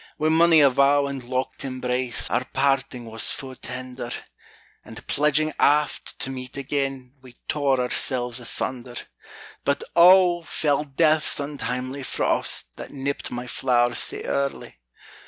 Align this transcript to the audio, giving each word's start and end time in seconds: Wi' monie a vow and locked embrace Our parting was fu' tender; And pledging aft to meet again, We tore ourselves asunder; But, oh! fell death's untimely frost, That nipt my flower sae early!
Wi' 0.17 0.29
monie 0.29 0.61
a 0.61 0.69
vow 0.71 1.05
and 1.05 1.23
locked 1.23 1.63
embrace 1.63 2.27
Our 2.31 2.43
parting 2.53 3.05
was 3.05 3.29
fu' 3.29 3.53
tender; 3.53 4.09
And 4.83 5.05
pledging 5.05 5.53
aft 5.59 6.17
to 6.21 6.31
meet 6.31 6.57
again, 6.57 7.13
We 7.21 7.35
tore 7.47 7.79
ourselves 7.79 8.39
asunder; 8.39 8.95
But, 9.63 9.83
oh! 9.95 10.41
fell 10.41 10.85
death's 10.85 11.39
untimely 11.39 12.01
frost, 12.01 12.75
That 12.77 12.89
nipt 12.91 13.29
my 13.29 13.45
flower 13.45 13.93
sae 13.93 14.23
early! 14.23 14.79